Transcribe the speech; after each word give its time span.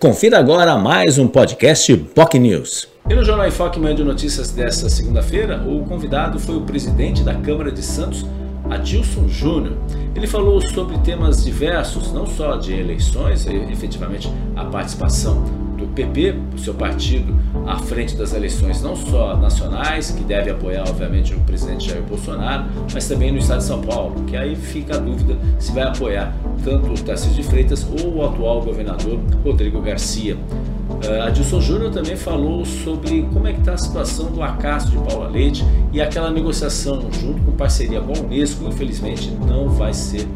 Confira 0.00 0.38
agora 0.38 0.78
mais 0.78 1.18
um 1.18 1.26
podcast 1.26 1.96
POC 1.96 2.38
News. 2.38 2.88
E 3.10 3.14
no 3.16 3.24
Jornal 3.24 3.48
Enfoque 3.48 3.80
Manhã 3.80 3.96
de 3.96 4.04
Notícias 4.04 4.52
desta 4.52 4.88
segunda-feira, 4.88 5.60
o 5.66 5.84
convidado 5.86 6.38
foi 6.38 6.54
o 6.54 6.60
presidente 6.60 7.24
da 7.24 7.34
Câmara 7.34 7.72
de 7.72 7.82
Santos, 7.82 8.24
Adilson 8.70 9.26
Júnior. 9.26 9.76
Ele 10.14 10.28
falou 10.28 10.60
sobre 10.60 10.96
temas 10.98 11.44
diversos, 11.44 12.12
não 12.12 12.28
só 12.28 12.54
de 12.54 12.74
eleições, 12.74 13.44
efetivamente 13.44 14.32
a 14.54 14.64
participação 14.66 15.67
do 15.78 15.86
PP, 15.86 16.34
o 16.54 16.58
seu 16.58 16.74
partido, 16.74 17.34
à 17.66 17.78
frente 17.78 18.16
das 18.16 18.34
eleições 18.34 18.82
não 18.82 18.96
só 18.96 19.36
nacionais, 19.36 20.10
que 20.10 20.24
deve 20.24 20.50
apoiar, 20.50 20.84
obviamente, 20.88 21.32
o 21.34 21.40
presidente 21.40 21.88
Jair 21.88 22.02
Bolsonaro, 22.02 22.64
mas 22.92 23.06
também 23.06 23.30
no 23.30 23.38
estado 23.38 23.58
de 23.58 23.64
São 23.64 23.80
Paulo, 23.80 24.24
que 24.26 24.36
aí 24.36 24.56
fica 24.56 24.96
a 24.96 24.98
dúvida 24.98 25.38
se 25.58 25.72
vai 25.72 25.84
apoiar 25.84 26.34
tanto 26.64 26.92
o 26.92 26.94
Tarcísio 26.94 27.36
de 27.36 27.42
Freitas 27.42 27.86
ou 28.02 28.16
o 28.16 28.24
atual 28.24 28.60
governador 28.62 29.18
Rodrigo 29.44 29.80
Garcia. 29.80 30.36
Uh, 30.36 31.22
Adilson 31.26 31.60
Júnior 31.60 31.92
também 31.92 32.16
falou 32.16 32.64
sobre 32.64 33.22
como 33.32 33.46
é 33.46 33.52
que 33.52 33.60
está 33.60 33.74
a 33.74 33.78
situação 33.78 34.32
do 34.32 34.42
acaso 34.42 34.90
de 34.90 34.96
Paula 34.96 35.28
Leite 35.28 35.64
e 35.92 36.00
aquela 36.00 36.30
negociação 36.30 37.06
junto 37.12 37.40
com 37.42 37.52
parceria 37.52 38.00
com 38.00 38.14
a 38.14 38.18
Unesco, 38.18 38.64
infelizmente 38.64 39.30
não 39.46 39.68
vai 39.68 39.92
ser 39.92 40.26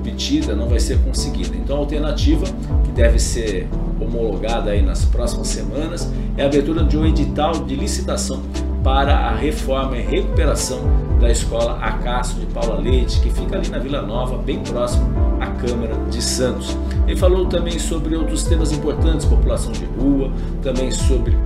obtida, 0.00 0.54
não 0.54 0.68
vai 0.68 0.80
ser 0.80 0.98
conseguida. 0.98 1.54
Então 1.56 1.76
a 1.76 1.78
alternativa 1.78 2.46
que 2.84 2.90
deve 2.92 3.18
ser 3.18 3.68
homologada 4.00 4.70
aí 4.70 4.82
nas 4.82 5.04
próximas 5.04 5.48
semanas 5.48 6.10
é 6.36 6.42
a 6.42 6.46
abertura 6.46 6.82
de 6.82 6.96
um 6.96 7.06
edital 7.06 7.64
de 7.64 7.76
licitação 7.76 8.42
para 8.82 9.14
a 9.14 9.34
reforma 9.34 9.96
e 9.98 10.00
recuperação 10.00 10.80
da 11.20 11.30
escola 11.30 11.78
Acácio 11.80 12.40
de 12.40 12.46
Paula 12.46 12.80
Leite, 12.80 13.20
que 13.20 13.28
fica 13.28 13.56
ali 13.56 13.68
na 13.68 13.78
Vila 13.78 14.00
Nova, 14.00 14.38
bem 14.38 14.60
próximo 14.60 15.06
à 15.38 15.46
Câmara 15.48 15.94
de 16.10 16.22
Santos. 16.22 16.74
Ele 17.06 17.16
falou 17.16 17.44
também 17.44 17.78
sobre 17.78 18.16
outros 18.16 18.44
temas 18.44 18.72
importantes, 18.72 19.26
população 19.26 19.70
de 19.70 19.84
rua, 19.84 20.32
também 20.62 20.90
sobre 20.90 21.36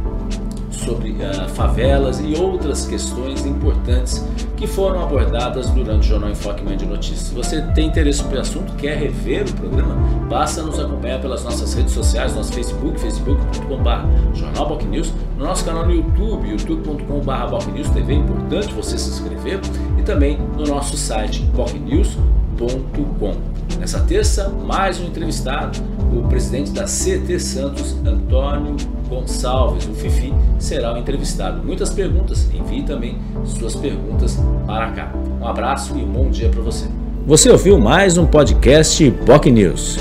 sobre 0.84 1.10
uh, 1.12 1.48
favelas 1.50 2.20
e 2.20 2.34
outras 2.34 2.86
questões 2.86 3.44
importantes 3.46 4.24
que 4.56 4.66
foram 4.66 5.02
abordadas 5.02 5.70
durante 5.70 6.06
o 6.06 6.10
Jornal 6.10 6.30
Enfoque 6.30 6.62
Manhã 6.62 6.76
de 6.76 6.86
Notícias. 6.86 7.20
Se 7.20 7.34
você 7.34 7.62
tem 7.74 7.88
interesse 7.88 8.18
sobre 8.18 8.36
o 8.36 8.40
assunto, 8.40 8.74
quer 8.74 8.98
rever 8.98 9.48
o 9.48 9.52
programa, 9.54 9.94
basta 10.28 10.62
nos 10.62 10.78
acompanhar 10.78 11.20
pelas 11.20 11.42
nossas 11.44 11.74
redes 11.74 11.92
sociais, 11.92 12.34
nosso 12.34 12.52
Facebook, 12.52 13.00
facebook.com.br 13.00 14.34
Jornal 14.34 14.78
News, 14.84 15.12
no 15.38 15.44
nosso 15.44 15.64
canal 15.64 15.86
no 15.86 15.92
YouTube, 15.92 16.48
youtube.com.br 16.48 17.70
News 17.72 17.90
TV, 17.90 18.12
é 18.12 18.16
importante 18.16 18.74
você 18.74 18.98
se 18.98 19.10
inscrever, 19.10 19.60
e 19.98 20.02
também 20.02 20.38
no 20.56 20.64
nosso 20.66 20.96
site 20.96 21.42
bocnews.com. 21.54 23.34
Nessa 23.78 24.00
terça, 24.00 24.48
mais 24.48 25.00
um 25.00 25.06
entrevistado, 25.06 25.78
o 26.12 26.28
presidente 26.28 26.70
da 26.70 26.84
CT 26.84 27.38
Santos, 27.40 27.96
Antônio 28.04 28.76
Gonçalves, 29.14 29.86
o 29.86 29.94
Fifi, 29.94 30.34
será 30.58 30.92
o 30.92 30.98
entrevistado. 30.98 31.62
Muitas 31.64 31.90
perguntas, 31.90 32.50
envie 32.52 32.82
também 32.82 33.16
suas 33.44 33.76
perguntas 33.76 34.38
para 34.66 34.90
cá. 34.90 35.12
Um 35.40 35.46
abraço 35.46 35.96
e 35.96 36.02
um 36.02 36.08
bom 36.08 36.30
dia 36.30 36.48
para 36.48 36.62
você. 36.62 36.86
Você 37.26 37.48
ouviu 37.48 37.78
mais 37.78 38.18
um 38.18 38.26
podcast 38.26 39.10
POC 39.24 39.50
News. 39.50 39.98